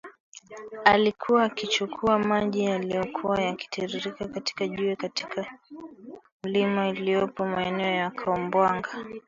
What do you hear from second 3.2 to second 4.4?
yakitiririka